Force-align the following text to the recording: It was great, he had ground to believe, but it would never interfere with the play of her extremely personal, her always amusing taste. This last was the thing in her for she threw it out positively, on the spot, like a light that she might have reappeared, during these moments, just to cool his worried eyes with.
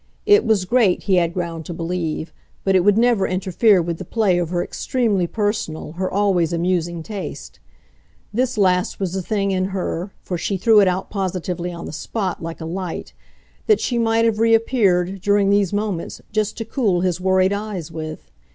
It 0.25 0.43
was 0.45 0.65
great, 0.65 1.03
he 1.03 1.17
had 1.17 1.31
ground 1.31 1.63
to 1.67 1.75
believe, 1.75 2.33
but 2.63 2.75
it 2.75 2.79
would 2.79 2.97
never 2.97 3.27
interfere 3.27 3.83
with 3.83 3.99
the 3.99 4.03
play 4.03 4.39
of 4.39 4.49
her 4.49 4.63
extremely 4.63 5.27
personal, 5.27 5.91
her 5.91 6.09
always 6.09 6.51
amusing 6.51 7.03
taste. 7.03 7.59
This 8.33 8.57
last 8.57 8.99
was 8.99 9.13
the 9.13 9.21
thing 9.21 9.51
in 9.51 9.65
her 9.65 10.11
for 10.23 10.39
she 10.39 10.57
threw 10.57 10.79
it 10.79 10.87
out 10.87 11.11
positively, 11.11 11.71
on 11.71 11.85
the 11.85 11.93
spot, 11.93 12.41
like 12.41 12.59
a 12.59 12.65
light 12.65 13.13
that 13.67 13.79
she 13.79 13.99
might 13.99 14.25
have 14.25 14.39
reappeared, 14.39 15.21
during 15.21 15.51
these 15.51 15.71
moments, 15.71 16.19
just 16.31 16.57
to 16.57 16.65
cool 16.65 17.01
his 17.01 17.21
worried 17.21 17.53
eyes 17.53 17.91
with. 17.91 18.31